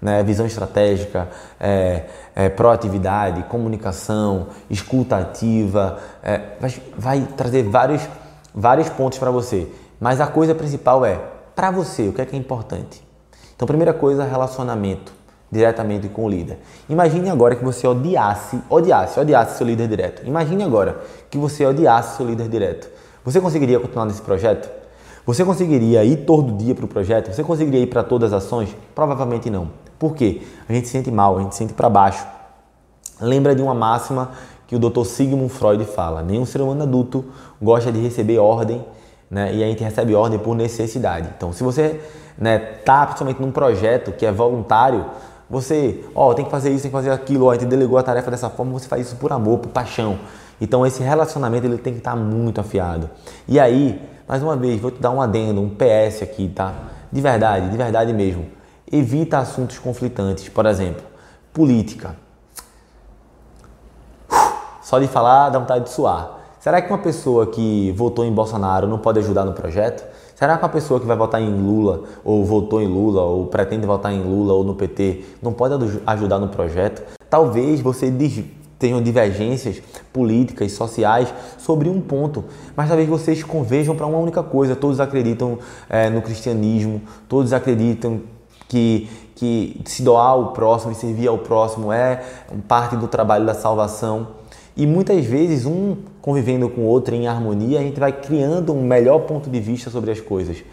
[0.05, 0.21] né?
[0.21, 1.27] visão estratégica,
[1.59, 2.03] é,
[2.35, 8.07] é, proatividade, comunicação, escuta ativa, é, vai, vai, trazer vários,
[8.53, 9.67] vários pontos para você.
[9.99, 11.19] Mas a coisa principal é,
[11.55, 13.03] para você, o que é que é importante?
[13.55, 15.11] Então, primeira coisa, relacionamento
[15.51, 16.59] diretamente com o líder.
[16.87, 20.27] Imagine agora que você odiasse, odiasse, odiasse seu líder direto.
[20.27, 22.89] Imagine agora que você odiasse seu líder direto.
[23.23, 24.69] Você conseguiria continuar nesse projeto?
[25.25, 27.33] Você conseguiria ir todo dia para o projeto?
[27.33, 28.75] Você conseguiria ir para todas as ações?
[28.93, 29.84] Provavelmente não.
[29.97, 30.41] Por quê?
[30.67, 32.25] A gente se sente mal, a gente se sente para baixo.
[33.19, 34.31] Lembra de uma máxima
[34.67, 35.05] que o Dr.
[35.05, 37.25] Sigmund Freud fala: nenhum ser humano adulto
[37.62, 38.84] gosta de receber ordem,
[39.29, 39.53] né?
[39.53, 41.29] E a gente recebe ordem por necessidade.
[41.36, 42.01] Então, se você
[42.38, 45.05] né, tá principalmente num projeto que é voluntário,
[45.49, 48.03] você, ó, tem que fazer isso, tem que fazer aquilo, ó, a gente delegou a
[48.03, 50.17] tarefa dessa forma, você faz isso por amor, por paixão.
[50.60, 53.10] Então, esse relacionamento ele tem que estar tá muito afiado.
[53.47, 56.73] E aí, mais uma vez, vou te dar um adendo, um PS aqui, tá?
[57.12, 58.54] De verdade, de verdade mesmo
[58.91, 61.03] evita assuntos conflitantes, por exemplo,
[61.53, 62.15] política.
[64.81, 66.39] Só de falar dá vontade de suar.
[66.59, 70.03] Será que uma pessoa que votou em Bolsonaro não pode ajudar no projeto?
[70.35, 73.85] Será que uma pessoa que vai votar em Lula, ou votou em Lula, ou pretende
[73.85, 77.03] votar em Lula ou no PT, não pode ajudar no projeto?
[77.29, 78.11] Talvez você
[78.77, 82.43] tenham divergências políticas, sociais sobre um ponto,
[82.75, 84.75] mas talvez vocês converjam para uma única coisa.
[84.75, 85.57] Todos acreditam
[85.89, 88.21] é, no cristianismo, todos acreditam
[88.67, 92.23] que, que se doar ao próximo e servir ao próximo é
[92.67, 94.28] parte do trabalho da salvação.
[94.78, 98.84] E muitas vezes, um convivendo com o outro em harmonia, a gente vai criando um
[98.84, 100.63] melhor ponto de vista sobre as coisas.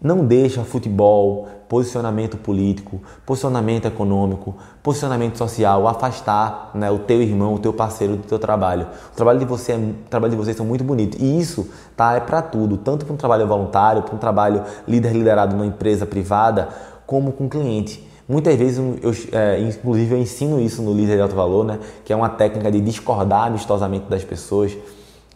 [0.00, 7.58] Não deixa futebol, posicionamento político, posicionamento econômico, posicionamento social afastar né, o teu irmão, o
[7.58, 8.86] teu parceiro do teu trabalho.
[9.12, 12.14] O trabalho de, você é, o trabalho de vocês são muito bonitos e isso tá,
[12.14, 16.04] é para tudo, tanto para um trabalho voluntário, para um trabalho líder liderado numa empresa
[16.04, 16.68] privada,
[17.06, 18.06] como com o cliente.
[18.26, 21.78] Muitas vezes, eu, é, inclusive, eu ensino isso no Líder de Alto Valor, né?
[22.04, 24.76] que é uma técnica de discordar amistosamente das pessoas.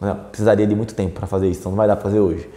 [0.01, 0.15] Né?
[0.31, 2.49] Precisaria de muito tempo para fazer isso, então não vai dar para fazer hoje.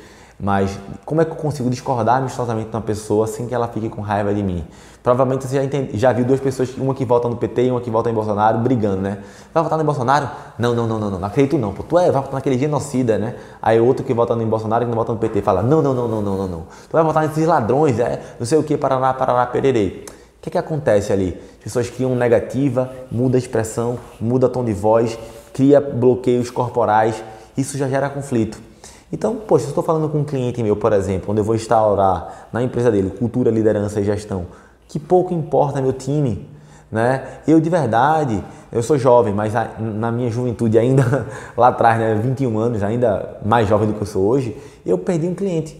[0.42, 3.88] Mas como é que eu consigo discordar amistosamente de uma pessoa sem que ela fique
[3.88, 4.66] com raiva de mim?
[5.00, 7.88] Provavelmente você já, já viu duas pessoas, uma que vota no PT e uma que
[7.88, 9.18] vota em Bolsonaro, brigando, né?
[9.54, 10.28] Vai votar no Bolsonaro?
[10.58, 11.72] Não, não, não, não, não, não acredito não.
[11.72, 13.36] Pô, tu é, vai votar naquele genocida, né?
[13.62, 16.08] Aí outro que vota no Bolsonaro e não vota no PT fala, não, não, não,
[16.08, 16.60] não, não, não, não.
[16.60, 20.04] Tu vai votar nesses ladrões, é, não sei o que, parará, parará, pererei.
[20.08, 21.40] O que, que acontece ali?
[21.58, 25.16] As pessoas criam negativa, muda a expressão, muda tom de voz,
[25.52, 27.22] cria bloqueios corporais,
[27.56, 28.71] isso já gera conflito.
[29.12, 31.54] Então, poxa, se eu estou falando com um cliente meu, por exemplo, onde eu vou
[31.54, 34.46] instaurar na empresa dele cultura, liderança e gestão,
[34.88, 36.48] que pouco importa meu time,
[36.90, 37.40] né?
[37.46, 42.58] Eu de verdade, eu sou jovem, mas na minha juventude ainda lá atrás, né, 21
[42.58, 45.78] anos, ainda mais jovem do que eu sou hoje, eu perdi um cliente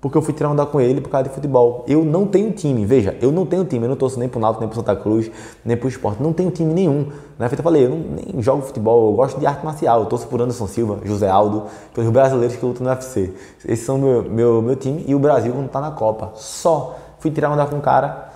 [0.00, 1.84] porque eu fui tirar onda com ele por causa de futebol.
[1.88, 4.60] Eu não tenho time, veja, eu não tenho time, eu não torço nem pro Náutico,
[4.60, 5.30] nem pro Santa Cruz,
[5.64, 7.08] nem pro esporte, não tenho time nenhum.
[7.38, 7.48] Né?
[7.50, 10.40] Eu falei, eu não, nem jogo futebol, eu gosto de arte marcial, eu torço por
[10.40, 13.34] Anderson Silva, José Aldo, pelos brasileiros que lutam no UFC.
[13.64, 16.32] Esses são meu, meu, meu time e o Brasil quando tá na Copa.
[16.36, 18.28] Só fui tirar onda com o cara,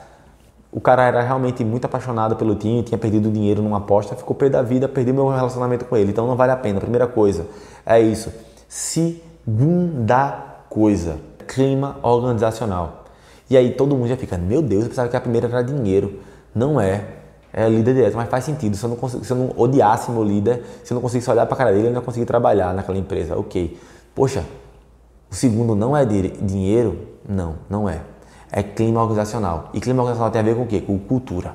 [0.72, 4.48] o cara era realmente muito apaixonado pelo time, tinha perdido dinheiro numa aposta, ficou pé
[4.48, 6.81] da vida, perdi meu relacionamento com ele, então não vale a pena.
[6.81, 7.46] Primeira coisa
[7.87, 8.33] é isso.
[8.68, 13.05] Segunda coisa clima organizacional.
[13.48, 16.20] E aí todo mundo já fica, meu Deus, eu pensava que a primeira era dinheiro.
[16.55, 17.05] Não é.
[17.52, 18.76] É líder direto, mas faz sentido.
[18.76, 21.55] Se eu não, se eu não odiasse meu líder, se eu não conseguisse olhar para
[21.55, 23.37] a cara dele, eu não ia conseguir trabalhar naquela empresa.
[23.37, 23.78] Ok.
[24.14, 24.44] Poxa,
[25.31, 27.09] o segundo não é dinheiro?
[27.28, 28.00] Não, não é.
[28.50, 29.70] É clima organizacional.
[29.74, 30.81] E clima organizacional tem a ver com o quê?
[30.81, 31.55] Com cultura.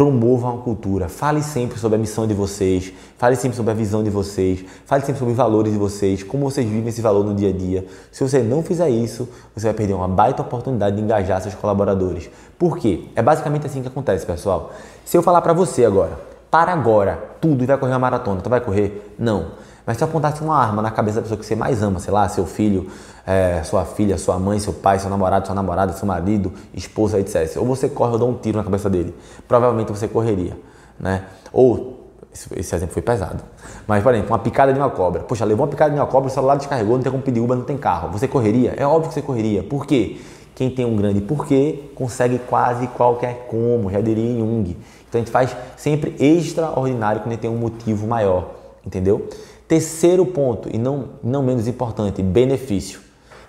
[0.00, 1.10] Promovam a cultura.
[1.10, 2.90] Fale sempre sobre a missão de vocês.
[3.18, 4.64] Fale sempre sobre a visão de vocês.
[4.86, 6.22] Fale sempre sobre os valores de vocês.
[6.22, 7.86] Como vocês vivem esse valor no dia a dia.
[8.10, 12.30] Se você não fizer isso, você vai perder uma baita oportunidade de engajar seus colaboradores.
[12.58, 13.08] Por quê?
[13.14, 14.72] É basicamente assim que acontece, pessoal.
[15.04, 16.18] Se eu falar para você agora,
[16.50, 19.14] para agora, tudo e vai correr uma maratona, tu vai correr?
[19.18, 19.48] Não.
[19.90, 22.14] Mas se eu apontasse uma arma na cabeça da pessoa que você mais ama, sei
[22.14, 22.86] lá, seu filho,
[23.26, 27.56] é, sua filha, sua mãe, seu pai, seu namorado, sua namorada, seu marido, esposa, etc.
[27.56, 29.12] Ou você corre ou dá um tiro na cabeça dele.
[29.48, 30.56] Provavelmente você correria,
[30.96, 31.24] né?
[31.52, 33.42] Ou esse exemplo foi pesado.
[33.84, 35.22] Mas, por exemplo, uma picada de uma cobra.
[35.24, 37.56] Poxa, levou uma picada de uma cobra, o celular descarregou, não tem como pedir Uber,
[37.56, 38.10] não tem carro.
[38.12, 38.74] Você correria?
[38.76, 39.64] É óbvio que você correria.
[39.64, 40.20] Por quê?
[40.54, 44.76] quem tem um grande porquê consegue quase qualquer como, já diria Jung.
[45.08, 48.50] Então a gente faz sempre extraordinário quando a gente tem um motivo maior,
[48.84, 49.26] entendeu?
[49.70, 52.98] Terceiro ponto, e não, não menos importante, benefício.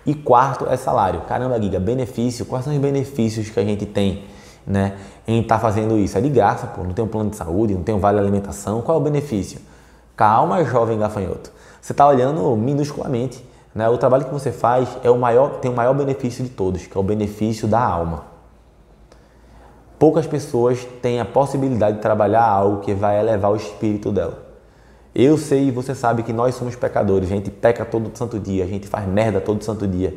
[0.06, 1.22] E quarto é salário.
[1.22, 4.22] Caramba, Giga, benefício, quais são os benefícios que a gente tem
[4.64, 6.16] né, em estar tá fazendo isso?
[6.16, 8.82] É de graça, pô, não tem um plano de saúde, não tem um vale alimentação,
[8.82, 9.58] qual é o benefício?
[10.14, 11.50] Calma, jovem gafanhoto.
[11.80, 13.44] Você está olhando minusculamente.
[13.74, 13.88] Né?
[13.88, 16.96] O trabalho que você faz é o maior, tem o maior benefício de todos, que
[16.96, 18.26] é o benefício da alma.
[19.98, 24.41] Poucas pessoas têm a possibilidade de trabalhar algo que vai elevar o espírito dela.
[25.14, 28.64] Eu sei e você sabe que nós somos pecadores, a gente peca todo santo dia,
[28.64, 30.16] a gente faz merda todo santo dia.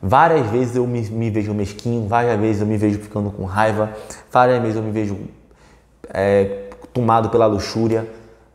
[0.00, 3.90] Várias vezes eu me, me vejo mesquinho, várias vezes eu me vejo ficando com raiva,
[4.30, 5.18] várias vezes eu me vejo
[6.10, 8.06] é, tomado pela luxúria.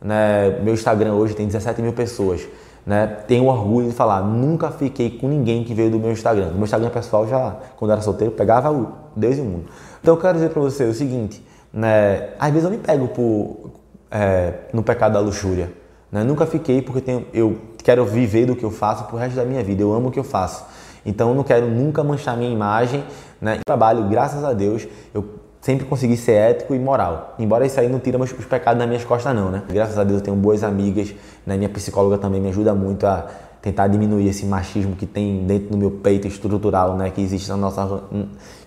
[0.01, 0.61] Né?
[0.63, 2.47] Meu Instagram hoje tem 17 mil pessoas.
[2.85, 3.05] Né?
[3.27, 6.51] Tenho orgulho de falar, nunca fiquei com ninguém que veio do meu Instagram.
[6.51, 9.65] Meu Instagram pessoal já, quando era solteiro, pegava o Deus e o mundo.
[10.01, 12.29] Então eu quero dizer para você o seguinte, né?
[12.39, 13.71] às vezes eu me pego por,
[14.09, 15.80] é, no pecado da luxúria.
[16.11, 16.23] Né?
[16.23, 19.63] Nunca fiquei porque tenho, eu quero viver do que eu faço pro resto da minha
[19.63, 19.81] vida.
[19.81, 20.65] Eu amo o que eu faço.
[21.05, 23.03] Então eu não quero nunca manchar minha imagem.
[23.39, 23.59] Né?
[23.65, 25.25] Trabalho, graças a Deus, eu
[25.61, 27.35] sempre consegui ser ético e moral.
[27.39, 29.63] Embora isso aí não tira os pecados das minhas costas não, né?
[29.69, 31.13] Graças a Deus eu tenho boas amigas,
[31.45, 31.55] né?
[31.55, 33.27] Minha psicóloga também me ajuda muito a
[33.61, 37.11] tentar diminuir esse machismo que tem dentro do meu peito estrutural, né?
[37.11, 38.03] Que existe na nossa...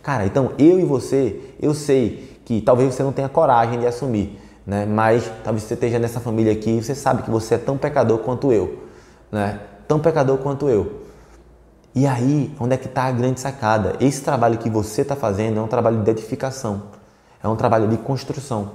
[0.03, 4.39] Cara, então eu e você, eu sei que talvez você não tenha coragem de assumir,
[4.67, 4.87] né?
[4.87, 8.53] Mas talvez você esteja nessa família aqui você sabe que você é tão pecador quanto
[8.53, 8.85] eu,
[9.31, 9.61] né?
[9.87, 11.03] Tão pecador quanto eu.
[11.95, 13.95] E aí, onde é que está a grande sacada?
[14.01, 16.85] Esse trabalho que você está fazendo é um trabalho de edificação,
[17.43, 18.73] é um trabalho de construção,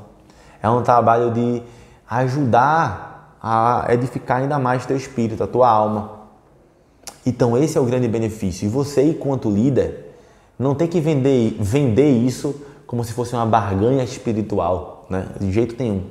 [0.61, 1.61] é um trabalho de
[2.09, 6.19] ajudar a edificar ainda mais teu espírito, a tua alma.
[7.25, 8.65] Então esse é o grande benefício.
[8.65, 10.15] E você, enquanto líder,
[10.57, 12.55] não tem que vender, vender isso
[12.87, 15.25] como se fosse uma barganha espiritual né?
[15.39, 16.03] de jeito nenhum.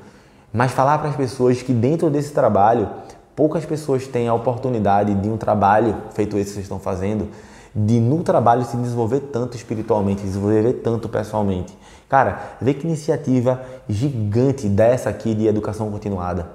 [0.53, 2.89] Mas falar para as pessoas que dentro desse trabalho,
[3.37, 7.29] poucas pessoas têm a oportunidade de um trabalho feito esse que vocês estão fazendo,
[7.75, 11.77] de no trabalho se desenvolver tanto espiritualmente, desenvolver tanto pessoalmente.
[12.09, 16.49] Cara, vê que iniciativa gigante dessa aqui de educação continuada.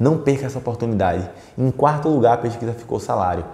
[0.00, 1.28] Não perca essa oportunidade.
[1.56, 3.44] Em quarto lugar, a pesquisa ficou salário.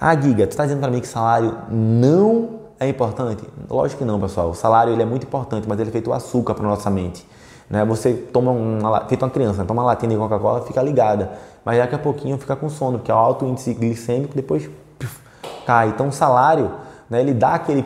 [0.00, 3.42] Ah, Giga, tu está dizendo para mim que salário não é importante?
[3.68, 4.50] Lógico que não, pessoal.
[4.50, 7.26] O salário ele é muito importante, mas ele é feito açúcar para nossa mente.
[7.68, 7.84] Né?
[7.84, 11.32] Você toma uma, feito uma criança, toma uma latinha de Coca-Cola, fica ligada,
[11.64, 15.20] mas daqui a pouquinho fica com sono, porque é o alto índice glicêmico, depois puf,
[15.66, 15.88] cai.
[15.88, 16.70] Então o salário,
[17.10, 17.84] né, ele dá aquele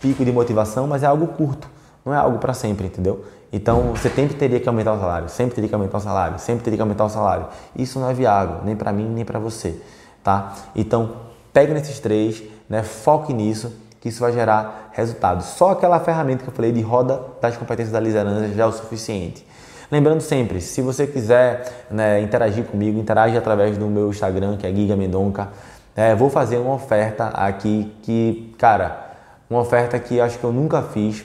[0.00, 1.68] pico de motivação, mas é algo curto,
[2.04, 3.24] não é algo para sempre, entendeu?
[3.52, 6.64] Então você sempre teria que aumentar o salário, sempre teria que aumentar o salário, sempre
[6.64, 7.46] teria que aumentar o salário.
[7.76, 9.80] Isso não é viável, nem para mim, nem para você,
[10.24, 10.54] tá?
[10.74, 11.10] Então
[11.52, 15.46] pegue nesses três, né, foque nisso que isso vai gerar resultados.
[15.46, 18.72] Só aquela ferramenta que eu falei de roda das competências da liderança já é o
[18.72, 19.46] suficiente.
[19.90, 24.72] Lembrando sempre, se você quiser né, interagir comigo, interage através do meu Instagram, que é
[24.72, 25.48] Giga Mendonca.
[25.94, 29.10] É, vou fazer uma oferta aqui que, cara,
[29.50, 31.24] uma oferta que acho que eu nunca fiz.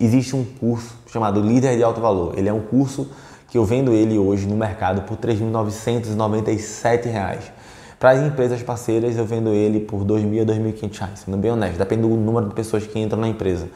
[0.00, 2.36] Existe um curso chamado Líder de Alto Valor.
[2.36, 3.08] Ele é um curso
[3.48, 7.57] que eu vendo ele hoje no mercado por R$ 3.997.
[7.98, 11.50] Para as empresas parceiras, eu vendo ele por R$ 2.000 a R$ 2.500, sendo bem
[11.50, 13.68] honesto, depende do número de pessoas que entram na empresa.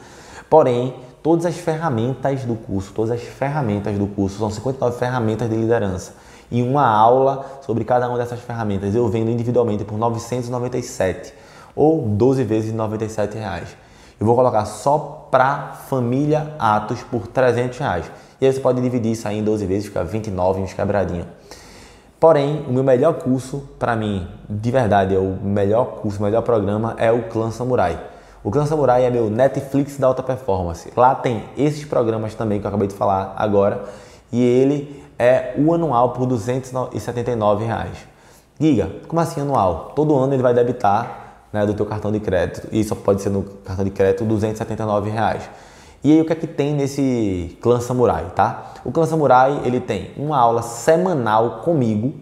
[0.49, 5.55] Porém, todas as ferramentas do curso, todas as ferramentas do curso, são 59 ferramentas de
[5.57, 6.13] liderança.
[6.49, 11.33] E uma aula sobre cada uma dessas ferramentas eu vendo individualmente por 997
[11.75, 13.75] ou 12 vezes 97 reais.
[14.19, 18.05] Eu vou colocar só para família Atos por 300 reais.
[18.39, 21.25] E aí você pode dividir isso aí em 12 vezes, fica 29 uns quebradinho.
[22.23, 26.41] Porém, o meu melhor curso, para mim, de verdade, é o melhor curso, o melhor
[26.41, 27.99] programa é o Clã Samurai.
[28.41, 30.89] O Clã Samurai é meu Netflix da alta performance.
[30.95, 33.83] Lá tem esses programas também que eu acabei de falar agora
[34.31, 37.97] e ele é o anual por 279 reais.
[38.57, 39.91] Giga, como assim anual?
[39.93, 43.31] Todo ano ele vai debitar né, do teu cartão de crédito e isso pode ser
[43.31, 45.49] no cartão de crédito 279 reais.
[46.03, 48.73] E aí o que é que tem nesse clã samurai, tá?
[48.83, 52.13] O clã samurai, ele tem uma aula semanal comigo,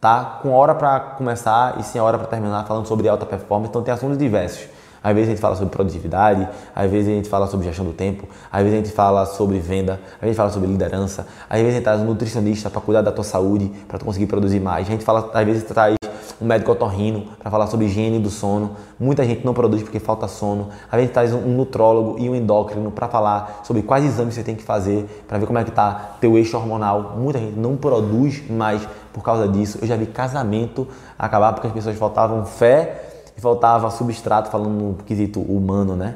[0.00, 0.40] tá?
[0.42, 3.70] Com hora para começar e sem hora para terminar, falando sobre alta performance.
[3.70, 4.66] Então tem assuntos diversos.
[5.02, 7.92] Às vezes a gente fala sobre produtividade, às vezes a gente fala sobre gestão do
[7.92, 11.26] tempo, às vezes a gente fala sobre venda, às vezes a gente fala sobre liderança,
[11.48, 14.26] às vezes a gente traz um nutricionista para cuidar da tua saúde, para tu conseguir
[14.26, 14.88] produzir mais.
[14.88, 15.99] A gente fala, às vezes traz
[16.40, 18.76] um médico otorrino para falar sobre higiene do sono.
[18.98, 20.68] Muita gente não produz porque falta sono.
[20.90, 24.56] A gente traz um nutrólogo e um endócrino para falar sobre quais exames você tem
[24.56, 27.14] que fazer para ver como é que está teu eixo hormonal.
[27.18, 29.78] Muita gente não produz mais por causa disso.
[29.82, 30.88] Eu já vi casamento
[31.18, 33.02] acabar porque as pessoas faltavam fé
[33.36, 36.14] e faltava substrato falando no quesito humano, né?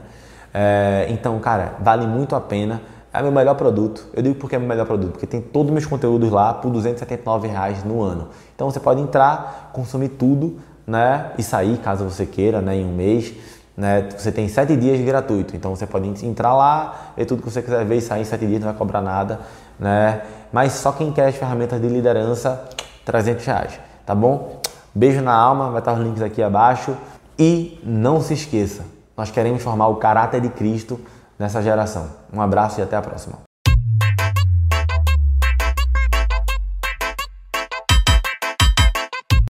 [0.52, 2.80] É, então, cara, vale muito a pena.
[3.14, 4.06] É meu melhor produto.
[4.12, 6.70] Eu digo porque é meu melhor produto, porque tem todos os meus conteúdos lá por
[6.70, 8.28] 279 reais no ano.
[8.56, 11.30] Então você pode entrar, consumir tudo, né?
[11.38, 12.76] E sair caso você queira, né?
[12.76, 13.32] Em um mês.
[13.76, 14.08] Né?
[14.16, 17.84] Você tem sete dias gratuito, então você pode entrar lá, ver tudo que você quiser
[17.84, 19.40] ver e sair em sete dias, não vai cobrar nada,
[19.78, 20.22] né?
[20.52, 22.64] Mas só quem quer as ferramentas de liderança,
[23.04, 24.60] 300 reais, tá bom?
[24.94, 26.96] Beijo na alma, vai estar os links aqui abaixo.
[27.36, 28.84] E não se esqueça,
[29.16, 31.00] nós queremos formar o caráter de Cristo
[31.38, 32.10] nessa geração.
[32.32, 33.38] Um abraço e até a próxima.